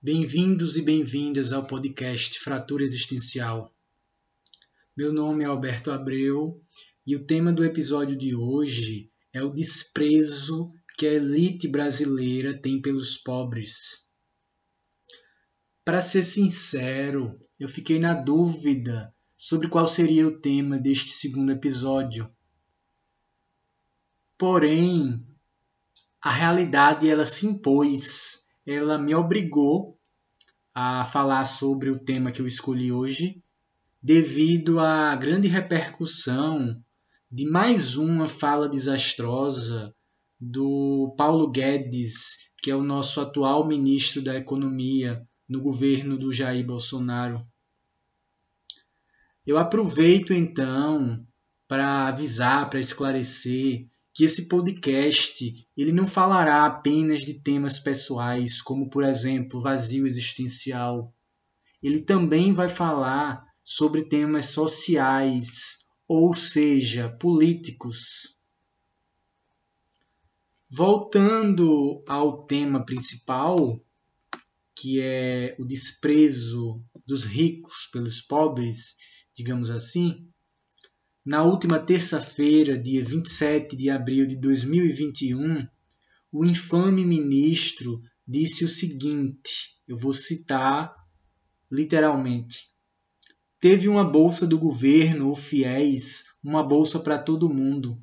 Bem-vindos 0.00 0.76
e 0.76 0.82
bem-vindas 0.82 1.52
ao 1.52 1.66
podcast 1.66 2.38
Fratura 2.38 2.84
Existencial. 2.84 3.74
Meu 4.96 5.12
nome 5.12 5.42
é 5.42 5.48
Alberto 5.48 5.90
Abreu 5.90 6.62
e 7.04 7.16
o 7.16 7.26
tema 7.26 7.52
do 7.52 7.64
episódio 7.64 8.16
de 8.16 8.36
hoje 8.36 9.10
é 9.32 9.42
o 9.42 9.52
desprezo 9.52 10.72
que 10.96 11.08
a 11.08 11.14
elite 11.14 11.66
brasileira 11.66 12.56
tem 12.56 12.80
pelos 12.80 13.16
pobres. 13.16 14.06
Para 15.84 16.00
ser 16.00 16.22
sincero, 16.22 17.36
eu 17.58 17.68
fiquei 17.68 17.98
na 17.98 18.14
dúvida 18.14 19.12
sobre 19.38 19.68
qual 19.68 19.86
seria 19.86 20.26
o 20.26 20.40
tema 20.40 20.76
deste 20.76 21.10
segundo 21.10 21.52
episódio. 21.52 22.28
Porém, 24.36 25.24
a 26.20 26.32
realidade 26.32 27.08
ela 27.08 27.24
se 27.24 27.46
impôs, 27.46 28.48
ela 28.66 28.98
me 28.98 29.14
obrigou 29.14 29.96
a 30.74 31.04
falar 31.04 31.44
sobre 31.44 31.88
o 31.88 32.00
tema 32.00 32.32
que 32.32 32.42
eu 32.42 32.46
escolhi 32.46 32.90
hoje, 32.90 33.40
devido 34.02 34.80
à 34.80 35.14
grande 35.14 35.46
repercussão 35.46 36.82
de 37.30 37.48
mais 37.48 37.96
uma 37.96 38.26
fala 38.26 38.68
desastrosa 38.68 39.94
do 40.40 41.14
Paulo 41.16 41.48
Guedes, 41.48 42.50
que 42.60 42.72
é 42.72 42.74
o 42.74 42.82
nosso 42.82 43.20
atual 43.20 43.66
ministro 43.66 44.20
da 44.20 44.36
Economia 44.36 45.24
no 45.48 45.60
governo 45.60 46.18
do 46.18 46.32
Jair 46.32 46.66
Bolsonaro. 46.66 47.40
Eu 49.48 49.56
aproveito 49.56 50.34
então 50.34 51.26
para 51.66 52.06
avisar, 52.06 52.68
para 52.68 52.80
esclarecer 52.80 53.88
que 54.12 54.24
esse 54.24 54.46
podcast 54.46 55.66
ele 55.74 55.90
não 55.90 56.06
falará 56.06 56.66
apenas 56.66 57.22
de 57.22 57.32
temas 57.32 57.80
pessoais, 57.80 58.60
como 58.60 58.90
por 58.90 59.04
exemplo 59.04 59.58
vazio 59.58 60.06
existencial. 60.06 61.14
Ele 61.82 62.02
também 62.02 62.52
vai 62.52 62.68
falar 62.68 63.42
sobre 63.64 64.04
temas 64.04 64.50
sociais, 64.50 65.86
ou 66.06 66.34
seja, 66.34 67.08
políticos. 67.08 68.36
Voltando 70.68 72.04
ao 72.06 72.44
tema 72.44 72.84
principal, 72.84 73.80
que 74.76 75.00
é 75.00 75.56
o 75.58 75.64
desprezo 75.64 76.84
dos 77.06 77.24
ricos 77.24 77.88
pelos 77.90 78.20
pobres, 78.20 78.96
digamos 79.38 79.70
assim, 79.70 80.28
na 81.24 81.44
última 81.44 81.78
terça-feira, 81.78 82.76
dia 82.76 83.04
27 83.04 83.76
de 83.76 83.88
abril 83.88 84.26
de 84.26 84.34
2021, 84.34 85.64
o 86.32 86.44
infame 86.44 87.04
ministro 87.04 88.02
disse 88.26 88.64
o 88.64 88.68
seguinte: 88.68 89.80
eu 89.86 89.96
vou 89.96 90.12
citar 90.12 90.92
literalmente. 91.70 92.66
Teve 93.60 93.88
uma 93.88 94.02
bolsa 94.02 94.44
do 94.44 94.58
governo, 94.58 95.30
o 95.30 95.36
FIES, 95.36 96.24
uma 96.42 96.66
bolsa 96.66 96.98
para 96.98 97.16
todo 97.16 97.48
mundo. 97.48 97.96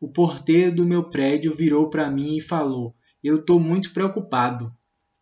O 0.00 0.08
porteiro 0.08 0.76
do 0.76 0.86
meu 0.86 1.10
prédio 1.10 1.52
virou 1.52 1.90
para 1.90 2.08
mim 2.08 2.36
e 2.36 2.40
falou: 2.40 2.94
Eu 3.20 3.40
estou 3.40 3.58
muito 3.58 3.92
preocupado. 3.92 4.72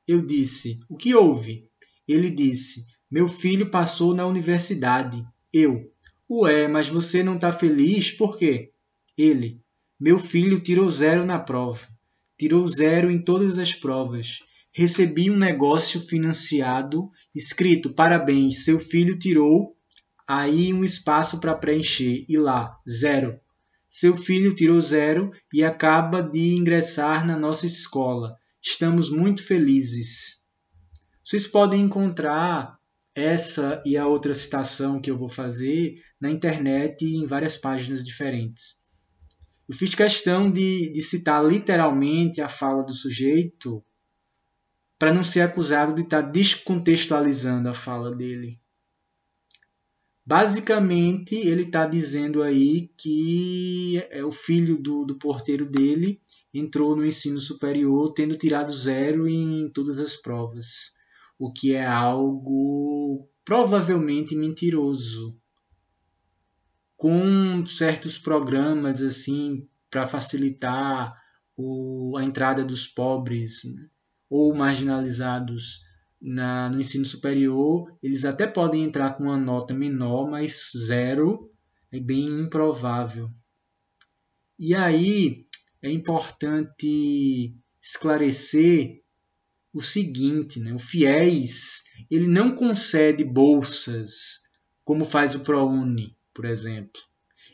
Eu 0.06 0.20
disse: 0.20 0.80
O 0.86 0.98
que 0.98 1.14
houve? 1.14 1.70
Ele 2.06 2.30
disse: 2.30 2.84
Meu 3.10 3.26
filho 3.26 3.70
passou 3.70 4.12
na 4.14 4.26
universidade. 4.26 5.26
Eu: 5.52 5.90
Ué, 6.28 6.66
mas 6.66 6.88
você 6.88 7.22
não 7.22 7.36
está 7.36 7.52
feliz 7.52 8.10
por 8.10 8.36
quê? 8.36 8.72
Ele: 9.16 9.60
Meu 9.98 10.18
filho 10.18 10.60
tirou 10.60 10.88
zero 10.90 11.24
na 11.24 11.38
prova. 11.38 11.86
Tirou 12.38 12.66
zero 12.68 13.10
em 13.10 13.22
todas 13.22 13.58
as 13.58 13.74
provas. 13.74 14.40
Recebi 14.72 15.30
um 15.30 15.36
negócio 15.38 16.00
financiado 16.00 17.10
escrito: 17.34 17.90
Parabéns, 17.90 18.64
seu 18.64 18.78
filho 18.78 19.18
tirou. 19.18 19.76
Aí 20.28 20.72
um 20.72 20.84
espaço 20.84 21.40
para 21.40 21.54
preencher 21.54 22.26
e 22.28 22.36
lá, 22.36 22.76
zero. 22.88 23.40
Seu 23.88 24.16
filho 24.16 24.54
tirou 24.54 24.80
zero 24.80 25.30
e 25.52 25.62
acaba 25.64 26.20
de 26.20 26.54
ingressar 26.54 27.24
na 27.24 27.38
nossa 27.38 27.64
escola. 27.64 28.36
Estamos 28.60 29.08
muito 29.08 29.42
felizes. 29.42 30.44
Vocês 31.24 31.46
podem 31.46 31.82
encontrar 31.82 32.75
essa 33.16 33.82
e 33.86 33.96
a 33.96 34.06
outra 34.06 34.34
citação 34.34 35.00
que 35.00 35.10
eu 35.10 35.16
vou 35.16 35.28
fazer 35.28 36.02
na 36.20 36.30
internet 36.30 37.02
e 37.02 37.16
em 37.16 37.24
várias 37.24 37.56
páginas 37.56 38.04
diferentes. 38.04 38.86
Eu 39.66 39.74
fiz 39.74 39.94
questão 39.94 40.52
de, 40.52 40.92
de 40.92 41.00
citar 41.00 41.42
literalmente 41.42 42.42
a 42.42 42.48
fala 42.48 42.84
do 42.84 42.92
sujeito 42.92 43.82
para 44.98 45.14
não 45.14 45.24
ser 45.24 45.40
acusado 45.40 45.94
de 45.94 46.02
estar 46.02 46.20
descontextualizando 46.20 47.70
a 47.70 47.74
fala 47.74 48.14
dele. 48.14 48.60
Basicamente, 50.24 51.36
ele 51.36 51.62
está 51.62 51.86
dizendo 51.86 52.42
aí 52.42 52.90
que 52.98 54.04
é 54.10 54.22
o 54.24 54.32
filho 54.32 54.76
do, 54.76 55.06
do 55.06 55.16
porteiro 55.16 55.64
dele 55.64 56.20
entrou 56.52 56.94
no 56.94 57.06
ensino 57.06 57.40
superior 57.40 58.12
tendo 58.12 58.36
tirado 58.36 58.72
zero 58.72 59.26
em 59.26 59.70
todas 59.70 60.00
as 60.00 60.16
provas 60.16 60.95
o 61.38 61.52
que 61.52 61.74
é 61.74 61.86
algo 61.86 63.28
provavelmente 63.44 64.34
mentiroso. 64.34 65.38
Com 66.96 67.64
certos 67.66 68.16
programas 68.18 69.02
assim 69.02 69.68
para 69.90 70.06
facilitar 70.06 71.14
o, 71.56 72.16
a 72.16 72.24
entrada 72.24 72.64
dos 72.64 72.86
pobres 72.86 73.62
né, 73.64 73.88
ou 74.28 74.54
marginalizados 74.54 75.82
na, 76.20 76.70
no 76.70 76.80
ensino 76.80 77.04
superior, 77.04 77.96
eles 78.02 78.24
até 78.24 78.46
podem 78.46 78.82
entrar 78.82 79.14
com 79.14 79.24
uma 79.24 79.36
nota 79.36 79.74
menor, 79.74 80.30
mas 80.30 80.72
zero 80.76 81.50
é 81.92 82.00
bem 82.00 82.26
improvável. 82.26 83.28
E 84.58 84.74
aí 84.74 85.44
é 85.82 85.90
importante 85.90 87.54
esclarecer 87.80 89.02
o 89.76 89.82
seguinte, 89.82 90.58
né? 90.58 90.72
o 90.72 90.78
FIES 90.78 91.84
ele 92.10 92.26
não 92.26 92.54
concede 92.54 93.22
bolsas 93.22 94.44
como 94.82 95.04
faz 95.04 95.34
o 95.34 95.40
ProUni, 95.40 96.16
por 96.32 96.46
exemplo. 96.46 97.02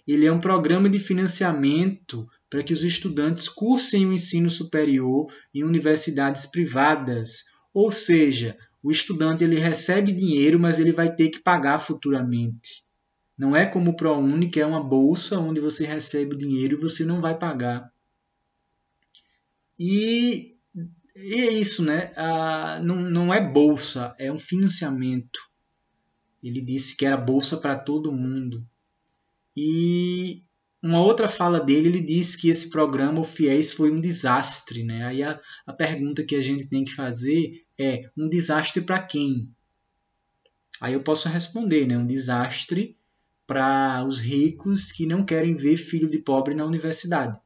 Ele 0.06 0.25
é 0.25 0.31
um 0.31 0.41
programa 0.41 0.88
de 0.88 1.00
financiamento 1.00 2.28
para 2.49 2.62
que 2.62 2.72
os 2.72 2.84
estudantes 2.84 3.49
cursem 3.49 4.06
o 4.06 4.12
ensino 4.12 4.49
superior 4.49 5.27
em 5.53 5.65
universidades 5.65 6.47
privadas, 6.47 7.47
ou 7.75 7.91
seja, 7.91 8.56
o 8.81 8.93
estudante 8.93 9.43
ele 9.43 9.59
recebe 9.59 10.12
dinheiro, 10.12 10.60
mas 10.60 10.78
ele 10.78 10.93
vai 10.93 11.12
ter 11.12 11.28
que 11.28 11.41
pagar 11.41 11.81
futuramente. 11.81 12.84
Não 13.37 13.56
é 13.56 13.66
como 13.66 13.91
o 13.91 13.97
ProUni, 13.97 14.49
que 14.49 14.60
é 14.60 14.66
uma 14.66 14.83
bolsa 14.83 15.41
onde 15.41 15.60
você 15.60 15.84
recebe 15.84 16.37
o 16.37 16.39
dinheiro 16.39 16.77
e 16.77 16.81
você 16.81 17.04
não 17.04 17.21
vai 17.21 17.37
pagar. 17.37 17.91
E 19.77 20.54
e 21.16 21.34
é 21.34 21.52
isso, 21.52 21.84
né? 21.84 22.12
Ah, 22.16 22.80
não, 22.82 22.96
não 22.96 23.34
é 23.34 23.40
bolsa, 23.40 24.14
é 24.18 24.32
um 24.32 24.38
financiamento. 24.38 25.40
Ele 26.42 26.60
disse 26.60 26.96
que 26.96 27.06
era 27.06 27.16
bolsa 27.16 27.56
para 27.58 27.78
todo 27.78 28.12
mundo. 28.12 28.66
E 29.56 30.40
uma 30.82 31.00
outra 31.00 31.28
fala 31.28 31.60
dele, 31.60 31.88
ele 31.88 32.00
disse 32.00 32.36
que 32.38 32.48
esse 32.48 32.70
programa, 32.70 33.20
o 33.20 33.24
FIES, 33.24 33.72
foi 33.72 33.92
um 33.92 34.00
desastre. 34.00 34.82
Né? 34.82 35.04
Aí 35.04 35.22
a, 35.22 35.40
a 35.66 35.72
pergunta 35.72 36.24
que 36.24 36.34
a 36.34 36.40
gente 36.40 36.66
tem 36.68 36.82
que 36.82 36.94
fazer 36.94 37.64
é: 37.78 38.10
um 38.16 38.28
desastre 38.28 38.82
para 38.82 39.02
quem? 39.02 39.54
Aí 40.80 40.94
eu 40.94 41.02
posso 41.02 41.28
responder: 41.28 41.86
né? 41.86 41.96
um 41.96 42.06
desastre 42.06 42.96
para 43.46 44.04
os 44.04 44.18
ricos 44.18 44.90
que 44.90 45.06
não 45.06 45.24
querem 45.24 45.54
ver 45.54 45.76
filho 45.76 46.08
de 46.08 46.18
pobre 46.18 46.54
na 46.54 46.65
universidade. 46.65 47.38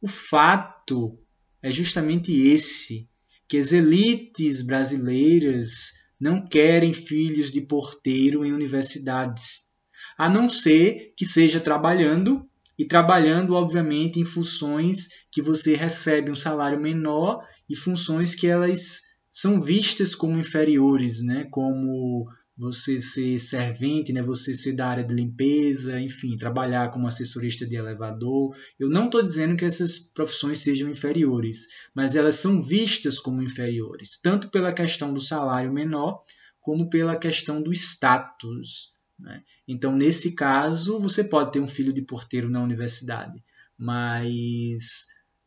O 0.00 0.06
fato 0.08 1.18
é 1.64 1.72
justamente 1.72 2.30
esse, 2.30 3.08
que 3.48 3.56
as 3.56 3.72
elites 3.72 4.60
brasileiras 4.60 5.94
não 6.20 6.46
querem 6.46 6.92
filhos 6.92 7.50
de 7.50 7.62
porteiro 7.62 8.44
em 8.44 8.52
universidades, 8.52 9.70
a 10.18 10.28
não 10.28 10.46
ser 10.46 11.14
que 11.16 11.24
seja 11.24 11.58
trabalhando 11.58 12.46
e 12.78 12.84
trabalhando 12.84 13.54
obviamente 13.54 14.20
em 14.20 14.26
funções 14.26 15.08
que 15.32 15.40
você 15.40 15.74
recebe 15.74 16.30
um 16.30 16.34
salário 16.34 16.78
menor 16.78 17.42
e 17.66 17.74
funções 17.74 18.34
que 18.34 18.46
elas 18.46 19.00
são 19.30 19.58
vistas 19.58 20.14
como 20.14 20.38
inferiores, 20.38 21.24
né? 21.24 21.48
Como 21.50 22.28
você 22.56 23.00
ser 23.00 23.38
servente, 23.38 24.12
né, 24.12 24.22
você 24.22 24.54
ser 24.54 24.74
da 24.74 24.86
área 24.86 25.04
de 25.04 25.12
limpeza, 25.12 26.00
enfim, 26.00 26.36
trabalhar 26.36 26.90
como 26.90 27.06
assessorista 27.06 27.66
de 27.66 27.74
elevador. 27.74 28.56
Eu 28.78 28.88
não 28.88 29.06
estou 29.06 29.22
dizendo 29.22 29.56
que 29.56 29.64
essas 29.64 29.98
profissões 29.98 30.60
sejam 30.60 30.88
inferiores, 30.88 31.66
mas 31.94 32.14
elas 32.14 32.36
são 32.36 32.62
vistas 32.62 33.18
como 33.18 33.42
inferiores, 33.42 34.20
tanto 34.22 34.50
pela 34.50 34.72
questão 34.72 35.12
do 35.12 35.20
salário 35.20 35.72
menor, 35.72 36.22
como 36.60 36.88
pela 36.88 37.16
questão 37.16 37.60
do 37.60 37.72
status 37.72 38.94
Né? 39.18 39.42
Então, 39.66 39.94
nesse 39.94 40.34
caso, 40.34 40.98
você 40.98 41.24
pode 41.24 41.52
ter 41.52 41.60
um 41.60 41.68
filho 41.68 41.92
de 41.92 42.02
porteiro 42.02 42.48
na 42.48 42.62
universidade, 42.62 43.42
mas 43.76 45.06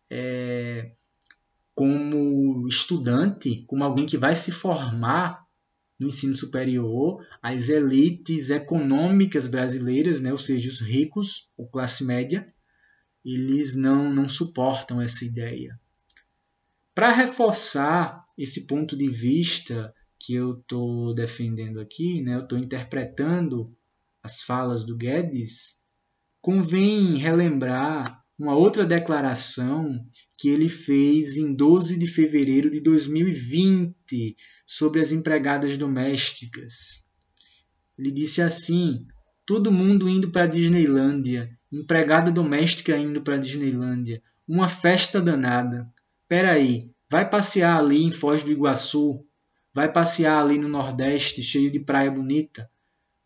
é, 0.09 0.91
como 1.73 2.67
estudante, 2.67 3.63
como 3.67 3.83
alguém 3.83 4.05
que 4.05 4.17
vai 4.17 4.35
se 4.35 4.51
formar 4.51 5.46
no 5.99 6.07
ensino 6.07 6.35
superior, 6.35 7.25
as 7.41 7.69
elites 7.69 8.49
econômicas 8.49 9.47
brasileiras, 9.47 10.21
né, 10.21 10.31
ou 10.31 10.37
seja, 10.37 10.69
os 10.69 10.79
ricos, 10.79 11.49
ou 11.57 11.67
classe 11.67 12.03
média, 12.03 12.53
eles 13.25 13.75
não, 13.75 14.13
não 14.13 14.29
suportam 14.29 15.01
essa 15.01 15.25
ideia. 15.25 15.79
Para 16.93 17.11
reforçar 17.11 18.23
esse 18.37 18.67
ponto 18.67 18.95
de 18.95 19.09
vista 19.09 19.93
que 20.19 20.33
eu 20.33 20.59
estou 20.59 21.13
defendendo 21.13 21.79
aqui, 21.79 22.21
né, 22.21 22.35
eu 22.35 22.43
estou 22.43 22.57
interpretando 22.57 23.75
as 24.21 24.41
falas 24.41 24.83
do 24.83 24.95
Guedes, 24.95 25.85
convém 26.41 27.15
relembrar 27.15 28.23
uma 28.37 28.55
outra 28.55 28.85
declaração 28.85 29.99
que 30.37 30.49
ele 30.49 30.69
fez 30.69 31.37
em 31.37 31.53
12 31.53 31.97
de 31.97 32.07
fevereiro 32.07 32.69
de 32.69 32.79
2020 32.79 34.35
sobre 34.65 35.01
as 35.01 35.11
empregadas 35.11 35.77
domésticas. 35.77 37.05
Ele 37.97 38.11
disse 38.11 38.41
assim: 38.41 39.07
todo 39.45 39.71
mundo 39.71 40.07
indo 40.07 40.29
para 40.29 40.43
a 40.43 40.47
Disneylândia, 40.47 41.49
empregada 41.71 42.31
doméstica 42.31 42.95
indo 42.95 43.21
para 43.21 43.35
a 43.35 43.39
Disneylândia, 43.39 44.21
uma 44.47 44.69
festa 44.69 45.19
danada. 45.19 45.91
Peraí, 46.29 46.91
vai 47.09 47.27
passear 47.27 47.79
ali 47.79 48.03
em 48.03 48.11
Foz 48.11 48.43
do 48.43 48.51
Iguaçu, 48.51 49.25
vai 49.73 49.91
passear 49.91 50.37
ali 50.37 50.59
no 50.59 50.67
Nordeste, 50.67 51.41
cheio 51.41 51.71
de 51.71 51.79
praia 51.79 52.11
bonita, 52.11 52.69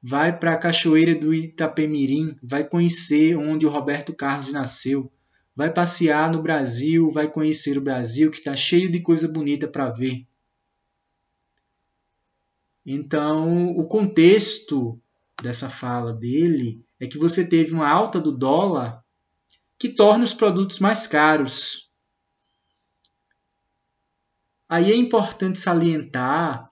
vai 0.01 0.38
para 0.38 0.53
a 0.53 0.57
Cachoeira 0.57 1.13
do 1.13 1.33
Itapemirim, 1.33 2.36
vai 2.42 2.63
conhecer 2.68 3.38
onde 3.38 3.65
o 3.65 3.69
Roberto 3.69 4.13
Carlos 4.13 4.51
nasceu, 4.51 5.12
vai 5.56 5.71
passear 5.71 6.31
no 6.31 6.42
Brasil, 6.42 7.12
vai 7.12 7.30
conhecer 7.30 7.77
o 7.77 7.81
Brasil 7.81 8.31
que 8.31 8.38
está 8.38 8.56
cheio 8.56 8.92
de 8.92 9.00
coisa 9.00 9.27
bonita 9.27 9.68
para 9.68 9.89
ver. 9.89 10.25
Então, 12.83 13.77
o 13.77 13.86
contexto 13.86 15.00
dessa 15.42 15.69
fala 15.69 16.13
dele 16.13 16.83
é 17.00 17.06
que 17.06 17.18
você 17.18 17.45
teve 17.45 17.74
uma 17.74 17.88
alta 17.88 18.19
do 18.19 18.31
dólar 18.31 19.04
que 19.77 19.89
torna 19.89 20.24
os 20.24 20.33
produtos 20.33 20.80
mais 20.80 21.06
caros. 21.06 21.92
Aí 24.68 24.92
é 24.92 24.95
importante 24.95 25.59
salientar 25.59 26.69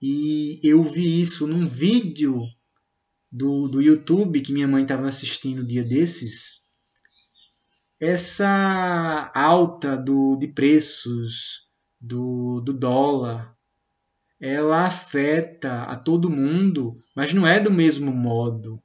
e 0.00 0.60
eu 0.62 0.82
vi 0.82 1.20
isso 1.20 1.46
num 1.46 1.66
vídeo 1.66 2.42
do, 3.30 3.68
do 3.68 3.80
YouTube 3.80 4.40
que 4.40 4.52
minha 4.52 4.68
mãe 4.68 4.82
estava 4.82 5.06
assistindo 5.06 5.62
um 5.62 5.66
dia 5.66 5.82
desses. 5.82 6.60
Essa 7.98 9.30
alta 9.34 9.96
do, 9.96 10.36
de 10.36 10.48
preços 10.48 11.70
do, 12.00 12.60
do 12.60 12.72
dólar, 12.72 13.56
ela 14.38 14.84
afeta 14.84 15.84
a 15.84 15.96
todo 15.96 16.30
mundo, 16.30 16.98
mas 17.14 17.32
não 17.32 17.46
é 17.46 17.58
do 17.58 17.70
mesmo 17.70 18.12
modo. 18.12 18.82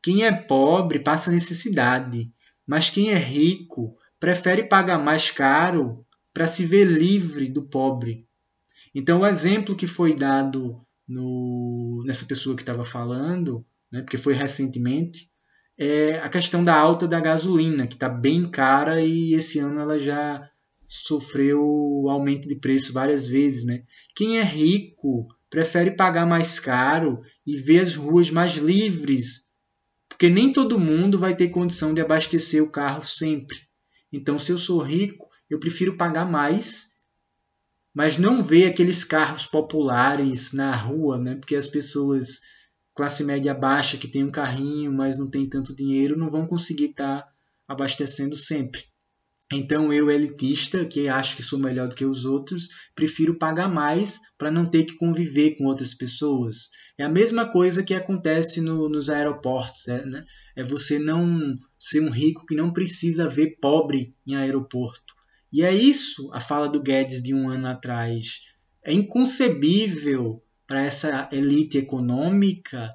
Quem 0.00 0.24
é 0.24 0.32
pobre 0.32 1.00
passa 1.00 1.30
necessidade, 1.30 2.32
mas 2.66 2.88
quem 2.88 3.10
é 3.10 3.16
rico 3.16 3.96
prefere 4.18 4.64
pagar 4.64 4.98
mais 4.98 5.30
caro 5.30 6.06
para 6.32 6.46
se 6.46 6.64
ver 6.64 6.84
livre 6.84 7.50
do 7.50 7.62
pobre. 7.62 8.26
Então, 8.94 9.20
o 9.20 9.26
exemplo 9.26 9.76
que 9.76 9.86
foi 9.86 10.14
dado 10.14 10.84
no, 11.08 12.02
nessa 12.06 12.26
pessoa 12.26 12.54
que 12.54 12.62
estava 12.62 12.84
falando, 12.84 13.64
né, 13.90 14.02
porque 14.02 14.18
foi 14.18 14.34
recentemente, 14.34 15.30
é 15.78 16.18
a 16.18 16.28
questão 16.28 16.62
da 16.62 16.76
alta 16.76 17.08
da 17.08 17.20
gasolina, 17.20 17.86
que 17.86 17.94
está 17.94 18.08
bem 18.08 18.50
cara 18.50 19.00
e 19.00 19.34
esse 19.34 19.58
ano 19.58 19.80
ela 19.80 19.98
já 19.98 20.48
sofreu 20.86 21.60
aumento 22.08 22.46
de 22.46 22.56
preço 22.56 22.92
várias 22.92 23.26
vezes. 23.26 23.64
Né? 23.64 23.84
Quem 24.14 24.38
é 24.38 24.42
rico 24.42 25.26
prefere 25.48 25.96
pagar 25.96 26.26
mais 26.26 26.60
caro 26.60 27.20
e 27.46 27.56
ver 27.56 27.80
as 27.80 27.96
ruas 27.96 28.30
mais 28.30 28.56
livres, 28.56 29.48
porque 30.08 30.28
nem 30.28 30.52
todo 30.52 30.78
mundo 30.78 31.18
vai 31.18 31.34
ter 31.34 31.48
condição 31.48 31.92
de 31.92 32.00
abastecer 32.00 32.62
o 32.62 32.70
carro 32.70 33.02
sempre. 33.02 33.58
Então, 34.12 34.38
se 34.38 34.52
eu 34.52 34.58
sou 34.58 34.80
rico, 34.80 35.28
eu 35.48 35.58
prefiro 35.58 35.96
pagar 35.96 36.30
mais 36.30 36.91
mas 37.94 38.18
não 38.18 38.42
vê 38.42 38.66
aqueles 38.66 39.04
carros 39.04 39.46
populares 39.46 40.52
na 40.52 40.74
rua, 40.74 41.18
né? 41.18 41.34
Porque 41.34 41.56
as 41.56 41.66
pessoas 41.66 42.40
classe 42.94 43.24
média 43.24 43.54
baixa 43.54 43.96
que 43.96 44.08
tem 44.08 44.24
um 44.24 44.30
carrinho, 44.30 44.92
mas 44.92 45.16
não 45.16 45.28
tem 45.28 45.48
tanto 45.48 45.74
dinheiro, 45.74 46.18
não 46.18 46.30
vão 46.30 46.46
conseguir 46.46 46.90
estar 46.90 47.22
tá 47.22 47.28
abastecendo 47.66 48.36
sempre. 48.36 48.84
Então 49.52 49.92
eu 49.92 50.10
elitista, 50.10 50.84
que 50.84 51.08
acho 51.08 51.36
que 51.36 51.42
sou 51.42 51.58
melhor 51.58 51.88
do 51.88 51.94
que 51.94 52.06
os 52.06 52.24
outros, 52.24 52.68
prefiro 52.94 53.38
pagar 53.38 53.68
mais 53.68 54.20
para 54.38 54.50
não 54.50 54.64
ter 54.64 54.84
que 54.84 54.96
conviver 54.96 55.56
com 55.56 55.64
outras 55.64 55.92
pessoas. 55.92 56.70
É 56.96 57.04
a 57.04 57.08
mesma 57.08 57.50
coisa 57.50 57.82
que 57.82 57.94
acontece 57.94 58.62
no, 58.62 58.88
nos 58.88 59.10
aeroportos, 59.10 59.88
é, 59.88 60.04
né? 60.06 60.24
é 60.56 60.62
você 60.62 60.98
não 60.98 61.58
ser 61.78 62.00
um 62.00 62.10
rico 62.10 62.46
que 62.46 62.54
não 62.54 62.72
precisa 62.72 63.28
ver 63.28 63.58
pobre 63.60 64.14
em 64.26 64.34
aeroporto. 64.34 65.12
E 65.52 65.62
é 65.62 65.74
isso 65.74 66.30
a 66.32 66.40
fala 66.40 66.68
do 66.68 66.80
Guedes 66.80 67.22
de 67.22 67.34
um 67.34 67.48
ano 67.48 67.68
atrás. 67.68 68.40
É 68.82 68.92
inconcebível 68.92 70.42
para 70.66 70.82
essa 70.82 71.28
elite 71.30 71.78
econômica 71.78 72.92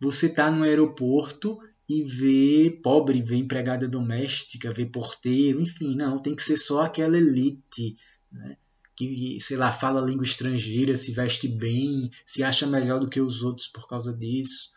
você 0.00 0.26
estar 0.26 0.46
tá 0.46 0.50
no 0.50 0.64
aeroporto 0.64 1.58
e 1.88 2.02
ver 2.02 2.80
pobre, 2.82 3.22
ver 3.22 3.36
empregada 3.36 3.88
doméstica, 3.88 4.72
ver 4.72 4.86
porteiro, 4.86 5.60
enfim, 5.60 5.94
não, 5.94 6.18
tem 6.18 6.34
que 6.34 6.42
ser 6.42 6.56
só 6.56 6.82
aquela 6.82 7.16
elite, 7.16 7.96
né? 8.30 8.56
que, 8.96 9.38
sei 9.40 9.56
lá, 9.56 9.72
fala 9.72 10.00
língua 10.00 10.24
estrangeira, 10.24 10.96
se 10.96 11.12
veste 11.12 11.48
bem, 11.48 12.10
se 12.26 12.42
acha 12.42 12.66
melhor 12.66 13.00
do 13.00 13.08
que 13.08 13.20
os 13.20 13.42
outros 13.42 13.66
por 13.68 13.86
causa 13.86 14.12
disso. 14.12 14.72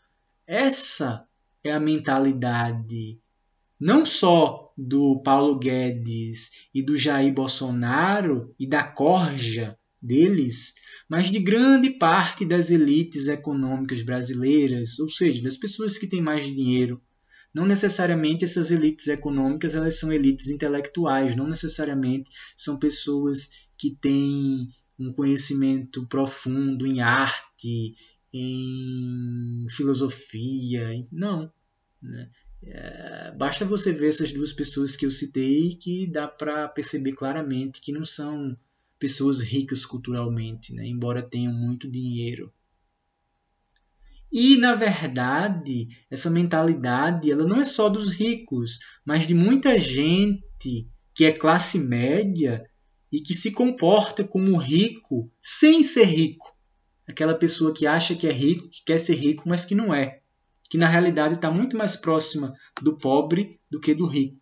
Essa 0.45 1.27
é 1.63 1.71
a 1.71 1.79
mentalidade 1.79 3.19
não 3.79 4.05
só 4.05 4.64
do 4.77 5.21
Paulo 5.23 5.57
Guedes 5.57 6.67
e 6.73 6.81
do 6.81 6.97
Jair 6.97 7.33
Bolsonaro 7.33 8.53
e 8.59 8.67
da 8.67 8.83
corja 8.83 9.77
deles, 10.01 10.75
mas 11.09 11.31
de 11.31 11.39
grande 11.39 11.91
parte 11.91 12.45
das 12.45 12.69
elites 12.69 13.27
econômicas 13.27 14.01
brasileiras, 14.01 14.99
ou 14.99 15.09
seja, 15.09 15.41
das 15.41 15.57
pessoas 15.57 15.97
que 15.97 16.07
têm 16.07 16.21
mais 16.21 16.45
dinheiro. 16.45 17.01
Não 17.53 17.65
necessariamente 17.65 18.43
essas 18.43 18.69
elites 18.69 19.07
econômicas 19.07 19.75
elas 19.75 19.97
são 19.97 20.11
elites 20.11 20.49
intelectuais, 20.49 21.35
não 21.35 21.47
necessariamente 21.47 22.29
são 22.55 22.77
pessoas 22.77 23.49
que 23.77 23.95
têm 23.95 24.67
um 24.99 25.11
conhecimento 25.13 26.05
profundo 26.07 26.85
em 26.85 26.99
arte, 26.99 27.95
em 28.33 29.65
filosofia, 29.69 30.89
não. 31.11 31.51
Né? 32.01 32.29
É, 32.67 33.31
basta 33.37 33.63
você 33.63 33.91
ver 33.91 34.09
essas 34.09 34.31
duas 34.31 34.51
pessoas 34.51 34.95
que 34.95 35.05
eu 35.05 35.11
citei 35.11 35.75
que 35.75 36.07
dá 36.07 36.27
para 36.27 36.67
perceber 36.67 37.13
claramente 37.13 37.79
que 37.79 37.91
não 37.91 38.03
são 38.03 38.57
pessoas 38.97 39.41
ricas 39.41 39.85
culturalmente, 39.85 40.73
né? 40.73 40.85
embora 40.85 41.21
tenham 41.21 41.53
muito 41.53 41.89
dinheiro. 41.89 42.51
E 44.31 44.57
na 44.57 44.73
verdade, 44.73 45.87
essa 46.09 46.29
mentalidade 46.29 47.31
ela 47.31 47.45
não 47.45 47.59
é 47.59 47.63
só 47.63 47.87
dos 47.87 48.09
ricos, 48.09 48.79
mas 49.05 49.27
de 49.27 49.35
muita 49.35 49.77
gente 49.79 50.89
que 51.13 51.25
é 51.25 51.31
classe 51.31 51.79
média 51.79 52.63
e 53.11 53.21
que 53.21 53.33
se 53.33 53.51
comporta 53.51 54.23
como 54.23 54.57
rico 54.57 55.31
sem 55.39 55.83
ser 55.83 56.05
rico. 56.05 56.53
Aquela 57.07 57.35
pessoa 57.35 57.73
que 57.73 57.85
acha 57.85 58.15
que 58.15 58.27
é 58.27 58.31
rico, 58.31 58.67
que 58.69 58.83
quer 58.83 58.99
ser 58.99 59.15
rico, 59.15 59.47
mas 59.47 59.63
que 59.63 59.75
não 59.75 59.93
é 59.93 60.21
que 60.69 60.77
na 60.77 60.87
realidade 60.87 61.35
está 61.35 61.51
muito 61.51 61.77
mais 61.77 61.95
próxima 61.95 62.53
do 62.81 62.97
pobre 62.97 63.59
do 63.69 63.79
que 63.79 63.93
do 63.93 64.05
rico, 64.05 64.39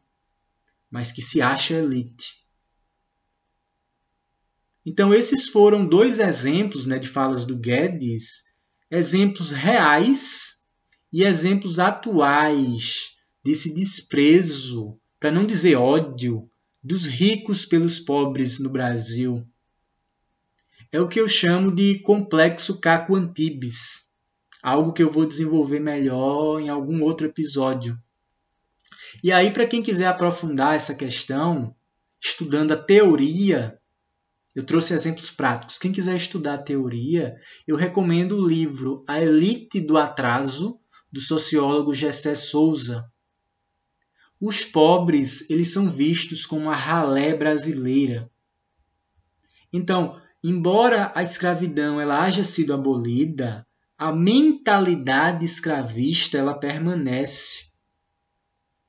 mas 0.89 1.11
que 1.11 1.21
se 1.21 1.41
acha 1.41 1.73
elite. 1.73 2.43
Então, 4.85 5.13
esses 5.13 5.47
foram 5.49 5.87
dois 5.87 6.19
exemplos 6.19 6.85
né, 6.85 6.99
de 6.99 7.07
falas 7.07 7.45
do 7.45 7.57
Guedes, 7.57 8.53
exemplos 8.91 9.51
reais 9.51 10.65
e 11.11 11.23
exemplos 11.23 11.79
atuais 11.79 13.15
desse 13.43 13.73
desprezo, 13.73 14.99
para 15.19 15.31
não 15.31 15.45
dizer 15.45 15.75
ódio, 15.75 16.49
dos 16.81 17.05
ricos 17.05 17.65
pelos 17.65 17.99
pobres 17.99 18.59
no 18.59 18.69
Brasil. 18.69 19.47
É 20.91 20.99
o 20.99 21.07
que 21.07 21.19
eu 21.19 21.27
chamo 21.27 21.73
de 21.73 21.99
complexo 21.99 22.79
Caco 22.79 23.15
Antibes 23.15 24.12
algo 24.63 24.93
que 24.93 25.03
eu 25.03 25.11
vou 25.11 25.25
desenvolver 25.25 25.81
melhor 25.81 26.61
em 26.61 26.69
algum 26.69 27.03
outro 27.03 27.27
episódio. 27.27 27.99
E 29.21 29.29
aí, 29.29 29.51
para 29.51 29.67
quem 29.67 29.83
quiser 29.83 30.07
aprofundar 30.07 30.73
essa 30.73 30.95
questão, 30.95 31.75
estudando 32.21 32.71
a 32.71 32.77
teoria, 32.77 33.77
eu 34.55 34.63
trouxe 34.63 34.93
exemplos 34.93 35.29
práticos. 35.29 35.77
Quem 35.77 35.91
quiser 35.91 36.15
estudar 36.15 36.53
a 36.53 36.63
teoria, 36.63 37.35
eu 37.67 37.75
recomendo 37.75 38.37
o 38.37 38.47
livro 38.47 39.03
A 39.05 39.21
Elite 39.21 39.81
do 39.81 39.97
Atraso, 39.97 40.79
do 41.11 41.19
sociólogo 41.19 41.93
Gessé 41.93 42.33
Souza. 42.33 43.11
Os 44.39 44.63
pobres, 44.63 45.49
eles 45.49 45.73
são 45.73 45.89
vistos 45.89 46.45
como 46.45 46.71
a 46.71 46.75
ralé 46.75 47.35
brasileira. 47.35 48.31
Então, 49.71 50.19
embora 50.43 51.11
a 51.15 51.21
escravidão 51.21 51.99
ela 51.99 52.23
haja 52.23 52.43
sido 52.43 52.73
abolida, 52.73 53.67
a 53.97 54.11
mentalidade 54.11 55.45
escravista 55.45 56.37
ela 56.37 56.53
permanece. 56.53 57.71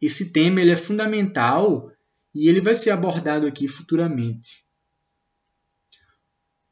Esse 0.01 0.33
tema 0.33 0.61
ele 0.61 0.73
é 0.73 0.77
fundamental 0.77 1.91
e 2.35 2.49
ele 2.49 2.61
vai 2.61 2.75
ser 2.75 2.91
abordado 2.91 3.47
aqui 3.47 3.69
futuramente. 3.69 4.65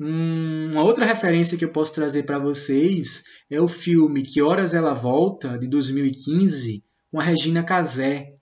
Uma 0.00 0.82
outra 0.82 1.04
referência 1.04 1.56
que 1.56 1.64
eu 1.64 1.70
posso 1.70 1.94
trazer 1.94 2.24
para 2.24 2.38
vocês 2.38 3.24
é 3.48 3.60
o 3.60 3.68
filme 3.68 4.22
Que 4.22 4.42
Horas 4.42 4.74
Ela 4.74 4.92
Volta, 4.92 5.56
de 5.56 5.68
2015, 5.68 6.84
com 7.10 7.20
a 7.20 7.22
Regina 7.22 7.62
Casé. 7.62 8.34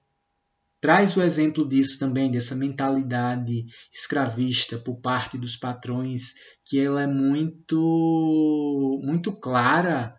Traz 0.80 1.14
o 1.16 1.22
exemplo 1.22 1.68
disso 1.68 1.98
também, 1.98 2.30
dessa 2.30 2.56
mentalidade 2.56 3.66
escravista 3.92 4.78
por 4.78 5.00
parte 5.00 5.36
dos 5.36 5.54
patrões, 5.56 6.34
que 6.64 6.80
ela 6.80 7.02
é 7.02 7.06
muito, 7.06 9.00
muito 9.04 9.30
clara 9.32 10.18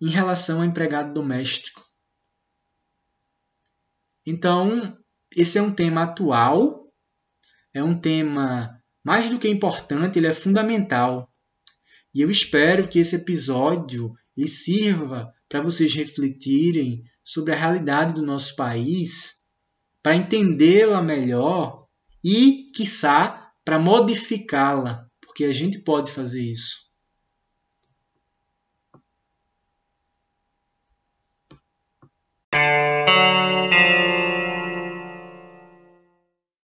em 0.00 0.08
relação 0.08 0.58
ao 0.58 0.64
empregado 0.64 1.12
doméstico. 1.12 1.84
Então, 4.24 4.96
esse 5.34 5.58
é 5.58 5.62
um 5.62 5.74
tema 5.74 6.02
atual, 6.02 6.92
é 7.74 7.82
um 7.82 7.98
tema 7.98 8.80
mais 9.04 9.28
do 9.28 9.38
que 9.38 9.48
importante, 9.48 10.18
ele 10.18 10.28
é 10.28 10.32
fundamental. 10.32 11.28
E 12.14 12.20
eu 12.20 12.30
espero 12.30 12.88
que 12.88 12.98
esse 12.98 13.16
episódio 13.16 14.14
lhe 14.36 14.48
sirva 14.48 15.32
para 15.48 15.60
vocês 15.60 15.94
refletirem 15.94 17.02
sobre 17.22 17.52
a 17.52 17.56
realidade 17.56 18.14
do 18.14 18.22
nosso 18.22 18.56
país, 18.56 19.45
para 20.06 20.14
entendê-la 20.14 21.02
melhor 21.02 21.84
e, 22.24 22.70
quiçá, 22.72 23.50
para 23.64 23.76
modificá-la, 23.76 25.04
porque 25.20 25.44
a 25.44 25.50
gente 25.50 25.80
pode 25.80 26.12
fazer 26.12 26.48
isso. 26.48 26.85